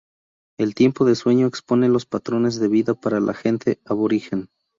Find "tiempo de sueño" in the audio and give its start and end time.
0.73-1.45